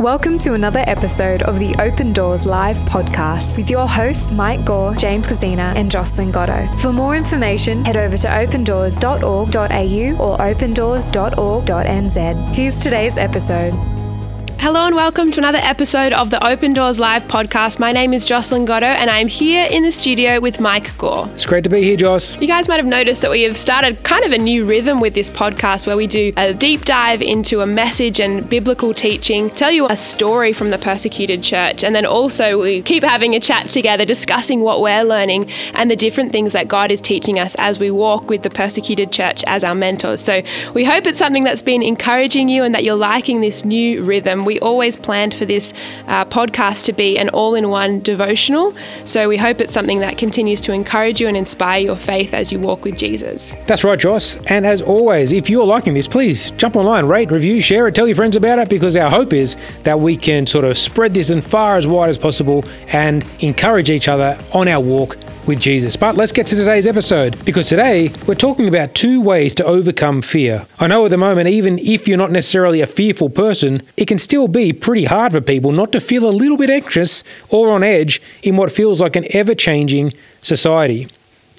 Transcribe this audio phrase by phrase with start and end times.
[0.00, 4.92] Welcome to another episode of the Open Doors Live podcast with your hosts Mike Gore,
[4.96, 6.66] James Kozina, and Jocelyn Goto.
[6.78, 12.54] For more information, head over to opendoors.org.au or opendoors.org.nz.
[12.56, 13.72] Here's today's episode.
[14.64, 17.78] Hello and welcome to another episode of the Open Doors Live podcast.
[17.78, 21.28] My name is Jocelyn Goto and I'm here in the studio with Mike Gore.
[21.34, 22.40] It's great to be here, Joss.
[22.40, 25.12] You guys might have noticed that we have started kind of a new rhythm with
[25.12, 29.70] this podcast where we do a deep dive into a message and biblical teaching, tell
[29.70, 33.68] you a story from the persecuted church, and then also we keep having a chat
[33.68, 37.78] together discussing what we're learning and the different things that God is teaching us as
[37.78, 40.22] we walk with the persecuted church as our mentors.
[40.22, 40.42] So
[40.72, 44.46] we hope it's something that's been encouraging you and that you're liking this new rhythm.
[44.46, 45.72] We we always planned for this
[46.06, 48.72] uh, podcast to be an all in one devotional.
[49.04, 52.52] So we hope it's something that continues to encourage you and inspire your faith as
[52.52, 53.56] you walk with Jesus.
[53.66, 54.36] That's right, Joss.
[54.46, 58.06] And as always, if you're liking this, please jump online, rate, review, share it, tell
[58.06, 61.30] your friends about it, because our hope is that we can sort of spread this
[61.30, 65.96] as far as wide as possible and encourage each other on our walk with Jesus.
[65.96, 70.22] But let's get to today's episode because today we're talking about two ways to overcome
[70.22, 70.66] fear.
[70.78, 74.18] I know at the moment, even if you're not necessarily a fearful person, it can
[74.18, 77.82] still be pretty hard for people not to feel a little bit anxious or on
[77.82, 81.08] edge in what feels like an ever changing society.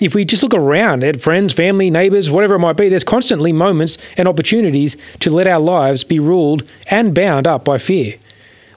[0.01, 3.53] If we just look around at friends, family, neighbors, whatever it might be, there's constantly
[3.53, 8.15] moments and opportunities to let our lives be ruled and bound up by fear.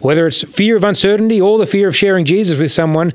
[0.00, 3.12] Whether it's fear of uncertainty or the fear of sharing Jesus with someone,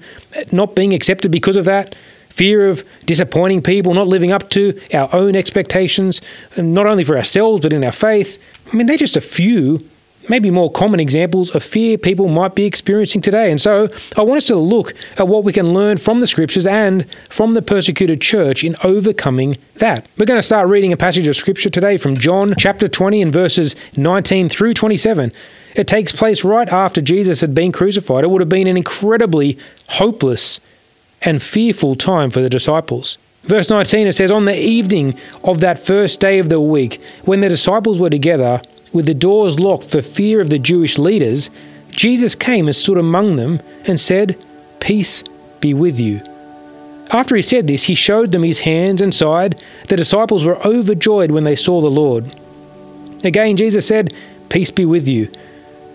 [0.51, 1.95] not being accepted because of that,
[2.29, 6.19] fear of disappointing people, not living up to our own expectations,
[6.57, 8.41] not only for ourselves but in our faith.
[8.71, 9.87] I mean, they're just a few,
[10.29, 13.51] maybe more common examples of fear people might be experiencing today.
[13.51, 16.65] And so I want us to look at what we can learn from the scriptures
[16.65, 20.07] and from the persecuted church in overcoming that.
[20.17, 23.31] We're going to start reading a passage of scripture today from John chapter 20 and
[23.31, 25.31] verses 19 through 27.
[25.75, 28.23] It takes place right after Jesus had been crucified.
[28.23, 29.57] It would have been an incredibly
[29.89, 30.59] hopeless
[31.21, 33.17] and fearful time for the disciples.
[33.43, 37.41] Verse 19 it says, On the evening of that first day of the week, when
[37.41, 38.61] the disciples were together,
[38.93, 41.49] with the doors locked for fear of the Jewish leaders,
[41.89, 44.41] Jesus came and stood among them and said,
[44.79, 45.23] Peace
[45.59, 46.21] be with you.
[47.09, 49.61] After he said this, he showed them his hands and side.
[49.87, 52.35] The disciples were overjoyed when they saw the Lord.
[53.23, 54.15] Again, Jesus said,
[54.49, 55.31] Peace be with you.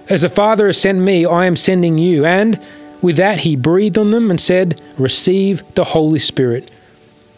[0.09, 2.25] As the Father has sent me, I am sending you.
[2.25, 2.59] And
[3.03, 6.71] with that, he breathed on them and said, Receive the Holy Spirit.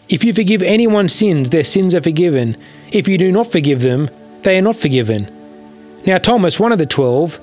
[0.08, 2.56] If you forgive anyone's sins, their sins are forgiven.
[2.92, 4.08] If you do not forgive them,
[4.42, 5.28] they are not forgiven.
[6.06, 7.38] Now, Thomas, one of the twelve,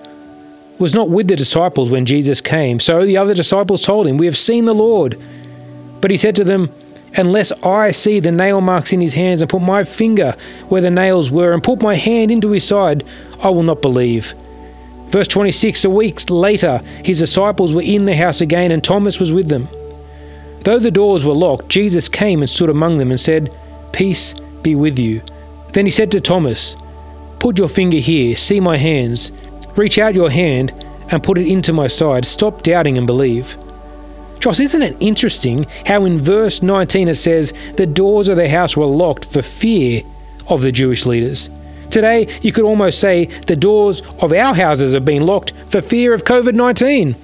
[0.80, 2.80] was not with the disciples when Jesus came.
[2.80, 5.20] So the other disciples told him, We have seen the Lord.
[6.02, 6.72] But he said to them,
[7.16, 10.36] Unless I see the nail marks in his hands and put my finger
[10.70, 13.04] where the nails were and put my hand into his side,
[13.42, 14.34] I will not believe.
[15.10, 19.32] Verse 26 A week later, his disciples were in the house again, and Thomas was
[19.32, 19.68] with them.
[20.64, 23.52] Though the doors were locked, Jesus came and stood among them and said,
[23.94, 25.22] Peace be with you.
[25.74, 26.76] Then he said to Thomas,
[27.40, 29.32] Put your finger here, see my hands.
[29.76, 30.74] Reach out your hand
[31.10, 32.26] and put it into my side.
[32.26, 33.56] Stop doubting and believe.
[34.40, 38.76] Joss, isn't it interesting how in verse 19 it says, The doors of the house
[38.76, 40.04] were locked for fear
[40.48, 41.50] of the Jewish leaders?
[41.90, 46.14] Today, you could almost say the doors of our houses have been locked for fear
[46.14, 47.16] of COVID 19.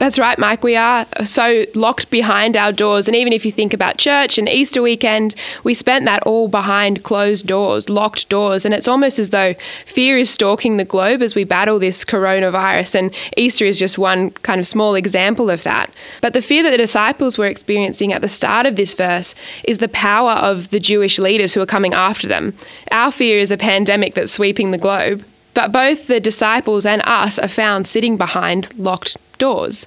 [0.00, 0.64] That's right, Mike.
[0.64, 3.06] We are so locked behind our doors.
[3.06, 7.04] And even if you think about church and Easter weekend, we spent that all behind
[7.04, 8.64] closed doors, locked doors.
[8.64, 12.94] And it's almost as though fear is stalking the globe as we battle this coronavirus.
[12.94, 15.92] And Easter is just one kind of small example of that.
[16.22, 19.34] But the fear that the disciples were experiencing at the start of this verse
[19.64, 22.54] is the power of the Jewish leaders who are coming after them.
[22.90, 25.26] Our fear is a pandemic that's sweeping the globe.
[25.54, 29.86] But both the disciples and us are found sitting behind locked doors.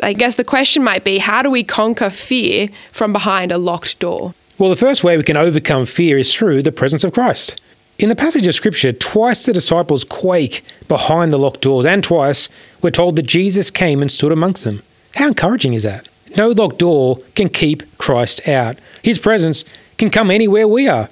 [0.00, 3.98] I guess the question might be how do we conquer fear from behind a locked
[3.98, 4.34] door?
[4.58, 7.60] Well, the first way we can overcome fear is through the presence of Christ.
[7.98, 12.48] In the passage of Scripture, twice the disciples quake behind the locked doors, and twice
[12.80, 14.82] we're told that Jesus came and stood amongst them.
[15.16, 16.06] How encouraging is that?
[16.36, 18.78] No locked door can keep Christ out.
[19.02, 19.64] His presence
[19.96, 21.08] can come anywhere we are.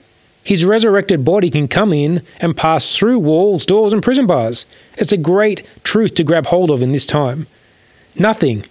[0.46, 4.64] His resurrected body can come in and pass through walls, doors, and prison bars.
[4.96, 7.48] It's a great truth to grab hold of in this time.
[8.14, 8.64] Nothing,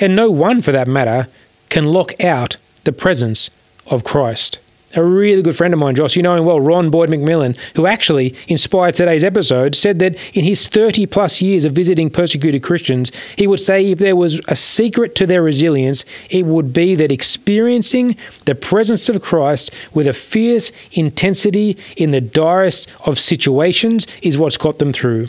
[0.00, 1.28] and no one for that matter,
[1.68, 3.50] can lock out the presence
[3.86, 4.58] of Christ.
[4.96, 7.86] A really good friend of mine, Joss, you know him well, Ron Boyd MacMillan, who
[7.86, 13.12] actually inspired today's episode, said that in his 30 plus years of visiting persecuted Christians,
[13.36, 17.12] he would say if there was a secret to their resilience, it would be that
[17.12, 18.16] experiencing
[18.46, 24.56] the presence of Christ with a fierce intensity in the direst of situations is what's
[24.56, 25.28] got them through.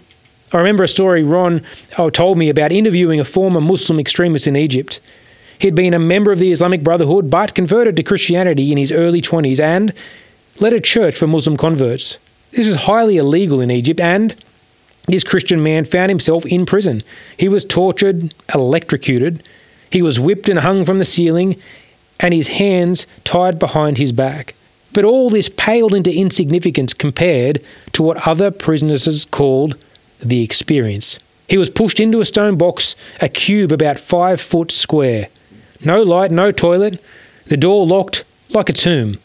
[0.53, 1.63] I remember a story Ron
[1.99, 4.99] oh, told me about interviewing a former Muslim extremist in Egypt.
[5.61, 9.21] He'd been a member of the Islamic Brotherhood but converted to Christianity in his early
[9.21, 9.93] 20s and
[10.59, 12.17] led a church for Muslim converts.
[12.49, 14.35] This was highly illegal in Egypt, and
[15.05, 17.03] this Christian man found himself in prison.
[17.37, 19.47] He was tortured, electrocuted,
[19.91, 21.61] he was whipped and hung from the ceiling,
[22.19, 24.55] and his hands tied behind his back.
[24.93, 29.77] But all this paled into insignificance compared to what other prisoners called
[30.19, 31.19] the experience.
[31.47, 35.27] He was pushed into a stone box, a cube about five foot square.
[35.83, 37.03] No light, no toilet,
[37.47, 39.19] the door locked like a tomb,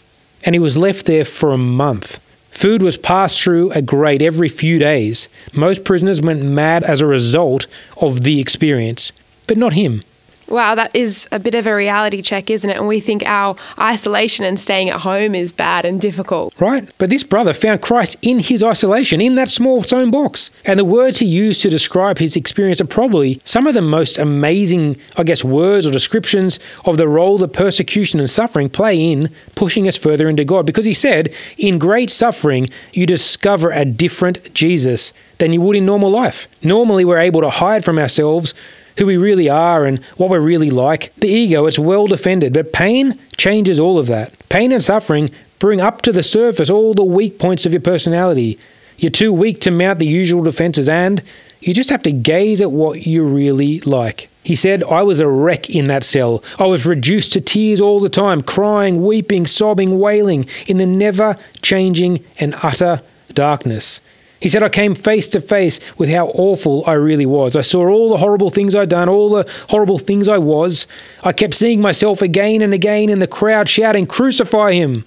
[0.45, 2.19] and he was left there for a month.
[2.51, 5.29] Food was passed through a grate every few days.
[5.53, 7.67] Most prisoners went mad as a result
[7.99, 9.13] of the experience,
[9.47, 10.03] but not him.
[10.49, 12.77] Wow, that is a bit of a reality check, isn't it?
[12.77, 16.55] And we think our isolation and staying at home is bad and difficult.
[16.61, 16.89] Right.
[16.99, 20.51] But this brother found Christ in his isolation, in that small stone box.
[20.65, 24.19] And the words he used to describe his experience are probably some of the most
[24.19, 29.29] amazing, I guess, words or descriptions of the role that persecution and suffering play in
[29.57, 30.65] pushing us further into God.
[30.65, 35.85] Because he said, in great suffering, you discover a different Jesus than you would in
[35.85, 36.49] normal life.
[36.63, 38.55] Normally, we're able to hide from ourselves
[38.99, 41.13] who we really are and what we're really like.
[41.17, 44.33] The ego, it's well defended, but pain changes all of that.
[44.49, 48.59] Pain and suffering bring up to the surface all the weak points of your personality.
[48.99, 51.23] You're too weak to mount the usual defenses, and
[51.61, 54.29] you just have to gaze at what you really like.
[54.43, 56.43] He said, I was a wreck in that cell.
[56.59, 61.37] I was reduced to tears all the time, crying, weeping, sobbing, wailing in the never
[61.63, 63.03] changing and utter
[63.35, 64.01] darkness.
[64.41, 67.57] He said, I came face to face with how awful I really was.
[67.57, 70.87] I saw all the horrible things I'd done, all the horrible things I was.
[71.25, 75.05] I kept seeing myself again and again in the crowd shouting, Crucify him!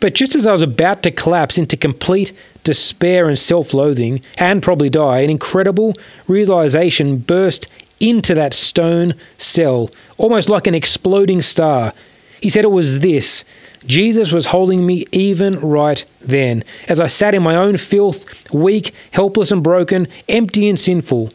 [0.00, 2.32] But just as I was about to collapse into complete
[2.64, 5.94] despair and self loathing, and probably die, an incredible
[6.26, 7.68] realization burst
[8.00, 11.94] into that stone cell, almost like an exploding star.
[12.40, 13.44] He said it was this
[13.86, 18.94] Jesus was holding me even right then, as I sat in my own filth, weak,
[19.10, 21.32] helpless, and broken, empty and sinful.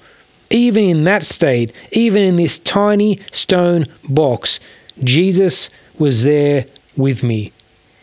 [0.49, 4.59] Even in that state, even in this tiny stone box,
[5.03, 6.65] Jesus was there
[6.95, 7.51] with me.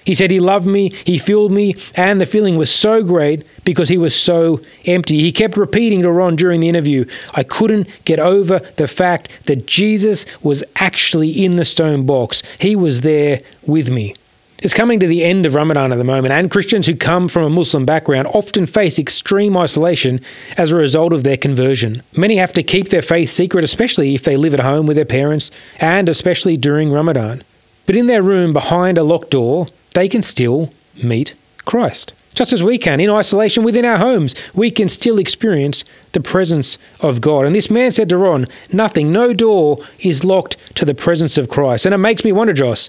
[0.05, 3.89] He said he loved me, he filled me, and the feeling was so great because
[3.89, 5.21] he was so empty.
[5.21, 9.67] He kept repeating to Ron during the interview, I couldn't get over the fact that
[9.67, 12.43] Jesus was actually in the stone box.
[12.59, 14.15] He was there with me.
[14.61, 17.43] It's coming to the end of Ramadan at the moment, and Christians who come from
[17.43, 20.21] a Muslim background often face extreme isolation
[20.57, 22.03] as a result of their conversion.
[22.17, 25.05] Many have to keep their faith secret, especially if they live at home with their
[25.05, 27.43] parents, and especially during Ramadan.
[27.87, 30.73] But in their room behind a locked door, they can still
[31.03, 31.35] meet
[31.65, 32.13] Christ.
[32.35, 36.79] Just as we can, in isolation within our homes, we can still experience the presence
[37.01, 37.45] of God.
[37.45, 41.49] And this man said to Ron, Nothing, no door is locked to the presence of
[41.49, 41.87] Christ.
[41.87, 42.89] And it makes me wonder, Joss,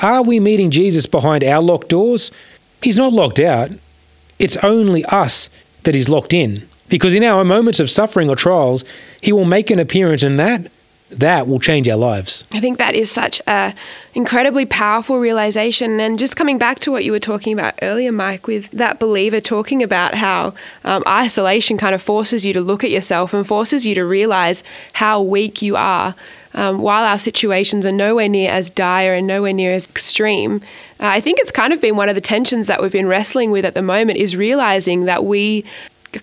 [0.00, 2.30] are we meeting Jesus behind our locked doors?
[2.82, 3.70] He's not locked out.
[4.38, 5.48] It's only us
[5.84, 6.66] that he's locked in.
[6.88, 8.84] Because in our moments of suffering or trials,
[9.20, 10.70] he will make an appearance and that
[11.10, 12.44] that will change our lives.
[12.52, 13.74] I think that is such a
[14.14, 15.98] incredibly powerful realization.
[16.00, 19.40] And just coming back to what you were talking about earlier, Mike, with that believer
[19.40, 20.54] talking about how
[20.84, 24.62] um, isolation kind of forces you to look at yourself and forces you to realize
[24.92, 26.14] how weak you are
[26.54, 30.62] um, while our situations are nowhere near as dire and nowhere near as extreme,
[31.00, 33.50] uh, I think it's kind of been one of the tensions that we've been wrestling
[33.50, 35.64] with at the moment is realizing that we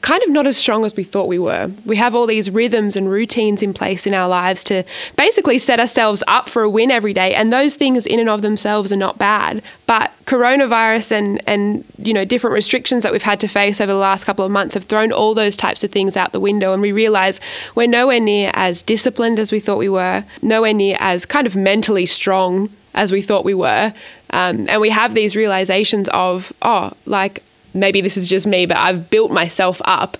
[0.02, 1.72] kind of not as strong as we thought we were.
[1.86, 4.84] We have all these rhythms and routines in place in our lives to
[5.16, 8.42] basically set ourselves up for a win every day and those things in and of
[8.42, 9.62] themselves are not bad.
[9.86, 13.98] But coronavirus and and you know different restrictions that we've had to face over the
[13.98, 16.82] last couple of months have thrown all those types of things out the window and
[16.82, 17.40] we realize
[17.76, 21.56] we're nowhere near as disciplined as we thought we were, nowhere near as kind of
[21.56, 23.94] mentally strong as we thought we were.
[24.32, 28.78] Um, and we have these realizations of, oh, like maybe this is just me, but
[28.78, 30.18] I've built myself up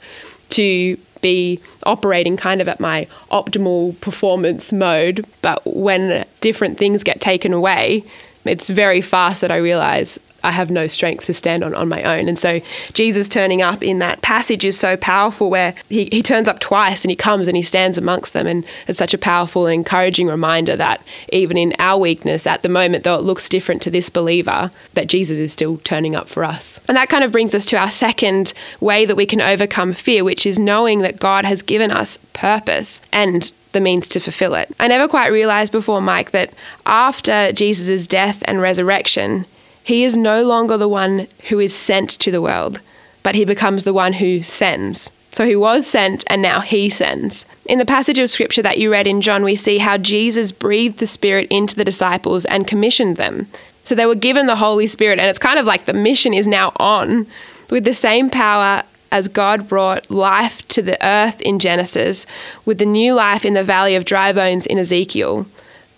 [0.50, 5.26] to be operating kind of at my optimal performance mode.
[5.42, 8.04] But when different things get taken away,
[8.46, 12.04] it's very fast that I realize I have no strength to stand on on my
[12.04, 12.28] own.
[12.28, 12.62] And so
[12.94, 17.04] Jesus turning up in that passage is so powerful where he, he turns up twice
[17.04, 18.48] and he comes and he stands amongst them.
[18.48, 21.02] And it's such a powerful and encouraging reminder that
[21.32, 25.08] even in our weakness at the moment, though it looks different to this believer, that
[25.08, 26.80] Jesus is still turning up for us.
[26.88, 30.24] And that kind of brings us to our second way that we can overcome fear,
[30.24, 34.74] which is knowing that God has given us purpose and the means to fulfill it.
[34.80, 36.54] I never quite realized before, Mike, that
[36.86, 39.46] after Jesus' death and resurrection,
[39.88, 42.82] he is no longer the one who is sent to the world,
[43.24, 45.10] but he becomes the one who sends.
[45.32, 47.46] So he was sent and now he sends.
[47.68, 50.98] In the passage of scripture that you read in John, we see how Jesus breathed
[50.98, 53.48] the Spirit into the disciples and commissioned them.
[53.86, 56.48] So they were given the Holy Spirit, and it's kind of like the mission is
[56.48, 57.26] now on.
[57.70, 62.26] With the same power as God brought life to the earth in Genesis,
[62.66, 65.46] with the new life in the valley of dry bones in Ezekiel.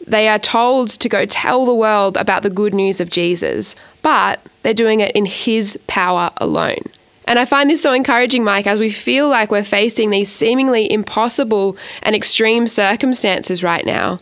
[0.10, 4.42] They are told to go tell the world about the good news of Jesus, but
[4.64, 6.82] they're doing it in His power alone.
[7.26, 10.92] And I find this so encouraging, Mike, as we feel like we're facing these seemingly
[10.92, 14.14] impossible and extreme circumstances right now.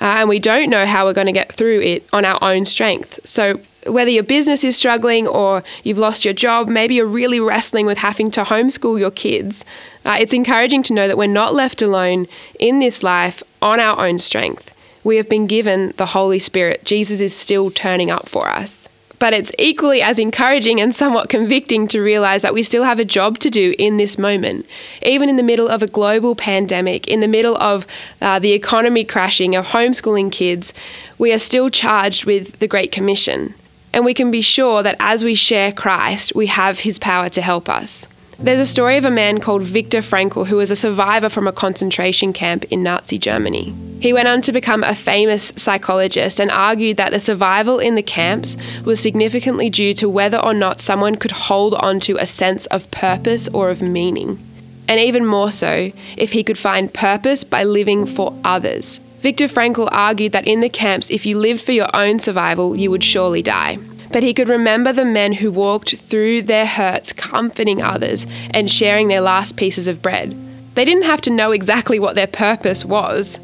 [0.00, 2.64] Uh, and we don't know how we're going to get through it on our own
[2.64, 3.18] strength.
[3.24, 7.86] So, whether your business is struggling or you've lost your job, maybe you're really wrestling
[7.86, 9.64] with having to homeschool your kids,
[10.04, 12.26] uh, it's encouraging to know that we're not left alone
[12.60, 14.75] in this life on our own strength.
[15.06, 16.84] We have been given the Holy Spirit.
[16.84, 18.88] Jesus is still turning up for us.
[19.20, 23.04] But it's equally as encouraging and somewhat convicting to realize that we still have a
[23.04, 24.66] job to do in this moment.
[25.02, 27.86] Even in the middle of a global pandemic, in the middle of
[28.20, 30.72] uh, the economy crashing, of homeschooling kids,
[31.18, 33.54] we are still charged with the Great Commission.
[33.92, 37.42] And we can be sure that as we share Christ, we have his power to
[37.42, 38.08] help us.
[38.38, 41.52] There's a story of a man called Viktor Frankl who was a survivor from a
[41.52, 43.74] concentration camp in Nazi Germany.
[43.98, 48.02] He went on to become a famous psychologist and argued that the survival in the
[48.02, 52.66] camps was significantly due to whether or not someone could hold on to a sense
[52.66, 54.38] of purpose or of meaning.
[54.86, 59.00] And even more so, if he could find purpose by living for others.
[59.20, 62.90] Viktor Frankl argued that in the camps, if you lived for your own survival, you
[62.90, 63.78] would surely die.
[64.12, 69.08] But he could remember the men who walked through their hurts, comforting others and sharing
[69.08, 70.36] their last pieces of bread.
[70.74, 73.40] They didn't have to know exactly what their purpose was.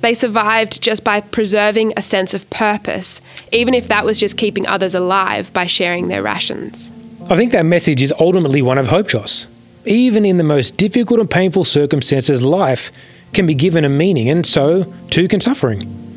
[0.00, 3.20] They survived just by preserving a sense of purpose,
[3.52, 6.90] even if that was just keeping others alive by sharing their rations.
[7.30, 9.46] I think that message is ultimately one of hope, Joss.
[9.84, 12.90] Even in the most difficult and painful circumstances, life
[13.32, 16.11] can be given a meaning, and so too can suffering.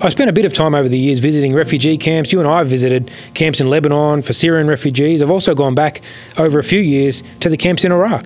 [0.00, 2.32] I spent a bit of time over the years visiting refugee camps.
[2.32, 5.20] You and I have visited camps in Lebanon for Syrian refugees.
[5.20, 6.02] I've also gone back
[6.36, 8.24] over a few years to the camps in Iraq.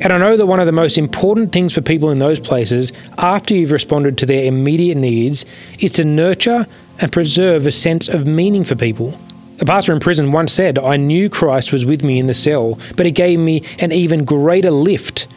[0.00, 2.92] And I know that one of the most important things for people in those places,
[3.18, 5.44] after you've responded to their immediate needs,
[5.78, 6.66] is to nurture
[6.98, 9.16] and preserve a sense of meaning for people.
[9.60, 12.80] A pastor in prison once said, I knew Christ was with me in the cell,
[12.96, 15.28] but it gave me an even greater lift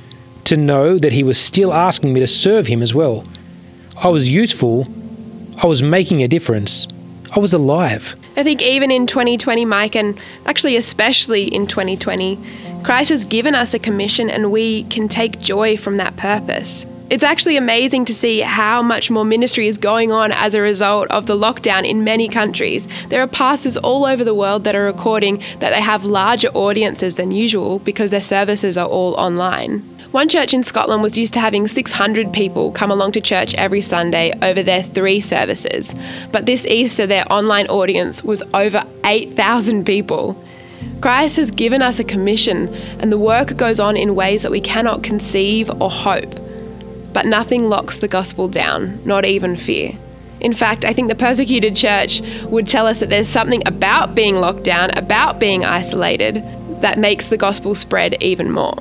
[0.45, 3.23] to know that he was still asking me to serve him as well.
[3.97, 4.87] I was useful,
[5.63, 6.89] I was making a difference,
[7.33, 8.17] I was alive.
[8.35, 12.37] I think even in 2020, Mike, and actually especially in 2020,
[12.83, 16.85] Christ has given us a commission and we can take joy from that purpose.
[17.09, 21.09] It's actually amazing to see how much more ministry is going on as a result
[21.11, 22.85] of the lockdown in many countries.
[23.07, 27.15] There are pastors all over the world that are recording that they have larger audiences
[27.15, 29.81] than usual because their services are all online.
[30.13, 33.81] One church in Scotland was used to having 600 people come along to church every
[33.81, 35.95] Sunday over their three services.
[36.31, 40.39] But this Easter, their online audience was over 8,000 people.
[41.01, 44.61] Christ has given us a commission, and the work goes on in ways that we
[44.61, 46.35] cannot conceive or hope.
[47.11, 49.97] But nothing locks the gospel down, not even fear.
[50.41, 54.35] In fact, I think the persecuted church would tell us that there's something about being
[54.35, 56.43] locked down, about being isolated,
[56.81, 58.77] that makes the gospel spread even more.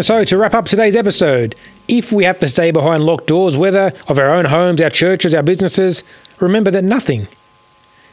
[0.00, 1.56] So, to wrap up today's episode,
[1.88, 5.34] if we have to stay behind locked doors, whether of our own homes, our churches,
[5.34, 6.04] our businesses,
[6.38, 7.26] remember that nothing,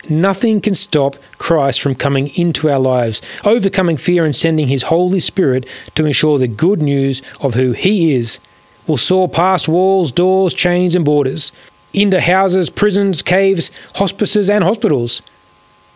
[0.09, 5.19] Nothing can stop Christ from coming into our lives, overcoming fear and sending His Holy
[5.19, 8.39] Spirit to ensure the good news of who He is
[8.85, 11.51] will soar past walls, doors, chains, and borders,
[11.93, 15.23] into houses, prisons, caves, hospices, and hospitals.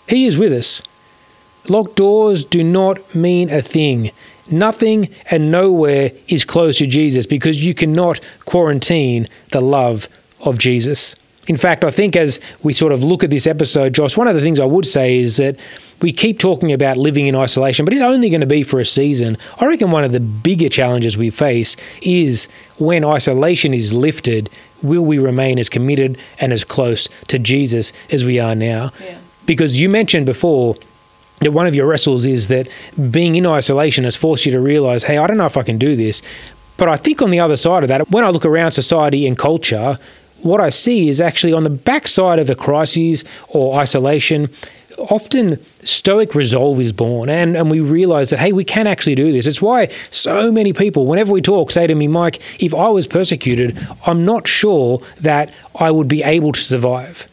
[0.07, 0.81] He is with us.
[1.67, 4.11] Locked doors do not mean a thing.
[4.51, 10.07] Nothing and nowhere is close to Jesus because you cannot quarantine the love
[10.41, 11.15] of Jesus.
[11.47, 14.35] In fact, I think as we sort of look at this episode, Joss, one of
[14.35, 15.55] the things I would say is that
[15.99, 18.85] we keep talking about living in isolation, but it's only going to be for a
[18.85, 19.35] season.
[19.57, 24.49] I reckon one of the bigger challenges we face is when isolation is lifted,
[24.83, 28.93] will we remain as committed and as close to Jesus as we are now?
[29.03, 29.17] Yeah.
[29.47, 30.75] Because you mentioned before
[31.41, 32.67] that one of your wrestles is that
[33.11, 35.77] being in isolation has forced you to realize, hey, I don't know if I can
[35.77, 36.21] do this.
[36.77, 39.37] But I think on the other side of that, when I look around society and
[39.37, 39.99] culture,
[40.41, 44.49] what I see is actually on the backside of a crisis or isolation,
[44.97, 49.31] often stoic resolve is born and, and we realize that hey we can actually do
[49.31, 52.89] this it's why so many people whenever we talk say to me mike if i
[52.89, 57.28] was persecuted i'm not sure that i would be able to survive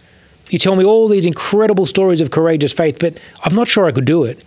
[0.49, 3.93] you tell me all these incredible stories of courageous faith but i'm not sure i
[3.93, 4.43] could do it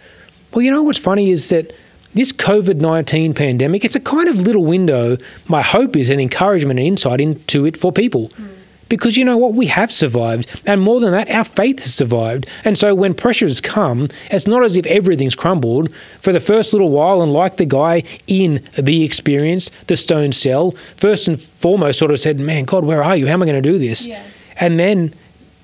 [0.54, 1.74] well you know what's funny is that
[2.14, 6.80] this COVID 19 pandemic, it's a kind of little window, my hope is an encouragement
[6.80, 8.30] and insight into it for people.
[8.30, 8.50] Mm.
[8.90, 9.54] Because you know what?
[9.54, 10.50] We have survived.
[10.66, 12.48] And more than that, our faith has survived.
[12.64, 15.94] And so when pressures come, it's not as if everything's crumbled.
[16.22, 20.74] For the first little while, and like the guy in the experience, the stone cell,
[20.98, 23.28] first and foremost sort of said, Man, God, where are you?
[23.28, 24.08] How am I going to do this?
[24.08, 24.24] Yeah.
[24.60, 25.14] And then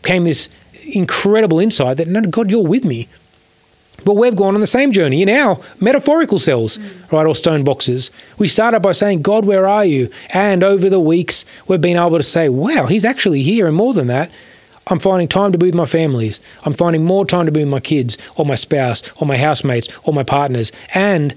[0.06, 0.50] came this
[0.84, 3.08] incredible insight that, No, God, you're with me.
[4.04, 7.12] But we've gone on the same journey in our metaphorical cells, mm.
[7.12, 8.12] right, or stone boxes.
[8.38, 10.10] We started by saying, God, where are you?
[10.30, 13.68] And over the weeks, we've been able to say, wow, he's actually here.
[13.68, 14.30] And more than that,
[14.88, 16.40] I'm finding time to be with my families.
[16.64, 19.88] I'm finding more time to be with my kids, or my spouse, or my housemates,
[20.04, 20.72] or my partners.
[20.94, 21.34] And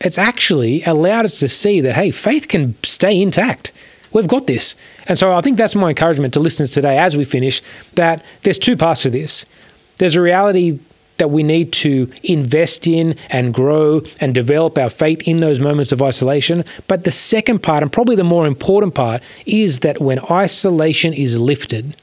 [0.00, 3.72] it's actually allowed us to see that, hey, faith can stay intact.
[4.12, 4.76] We've got this.
[5.06, 7.62] And so I think that's my encouragement to listeners today as we finish
[7.94, 9.46] that there's two parts to this.
[9.98, 10.78] There's a reality
[11.18, 15.92] that we need to invest in and grow and develop our faith in those moments
[15.92, 16.64] of isolation.
[16.88, 21.38] But the second part, and probably the more important part, is that when isolation is
[21.38, 21.96] lifted,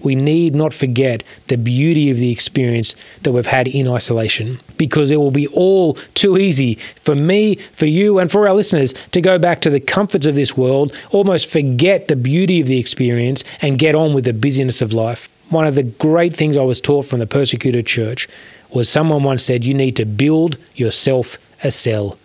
[0.00, 5.10] we need not forget the beauty of the experience that we've had in isolation because
[5.10, 9.20] it will be all too easy for me, for you, and for our listeners to
[9.20, 13.44] go back to the comforts of this world, almost forget the beauty of the experience,
[13.60, 15.28] and get on with the busyness of life.
[15.50, 18.28] One of the great things I was taught from the persecuted church
[18.70, 22.18] was someone once said, You need to build yourself a cell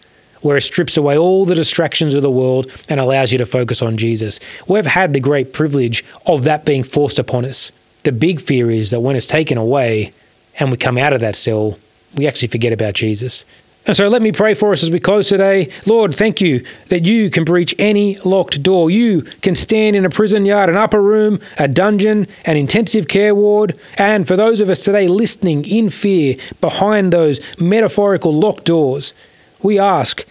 [0.43, 3.81] where it strips away all the distractions of the world and allows you to focus
[3.81, 4.39] on Jesus.
[4.67, 7.71] We've had the great privilege of that being forced upon us.
[8.03, 10.13] The big fear is that when it's taken away
[10.59, 11.79] and we come out of that cell,
[12.13, 13.43] we actually forget about Jesus.
[13.85, 15.69] And so let me pray for us as we close today.
[15.85, 18.89] Lord, thank you that you can breach any locked door.
[18.89, 23.35] You can stand in a prison yard, an upper room, a dungeon, an intensive care
[23.35, 23.77] ward.
[23.97, 29.13] And for those of us today listening in fear behind those metaphorical locked doors,
[29.63, 30.25] we ask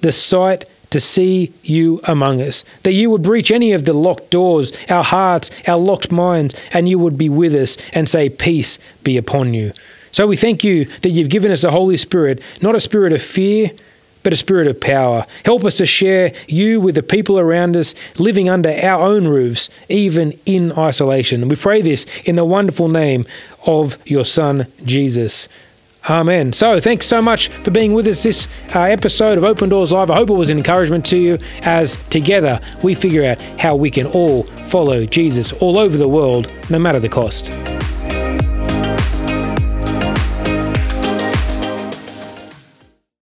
[0.00, 4.30] the sight to see you among us, that you would breach any of the locked
[4.30, 8.78] doors, our hearts, our locked minds, and you would be with us and say, Peace
[9.04, 9.72] be upon you.
[10.12, 13.22] So we thank you that you've given us a Holy Spirit, not a spirit of
[13.22, 13.70] fear,
[14.22, 15.26] but a spirit of power.
[15.44, 19.68] Help us to share you with the people around us, living under our own roofs,
[19.88, 21.48] even in isolation.
[21.48, 23.26] We pray this in the wonderful name
[23.64, 25.48] of your Son, Jesus.
[26.08, 26.52] Amen.
[26.52, 30.10] So, thanks so much for being with us this uh, episode of Open Doors Live.
[30.10, 33.90] I hope it was an encouragement to you as together we figure out how we
[33.90, 37.69] can all follow Jesus all over the world, no matter the cost.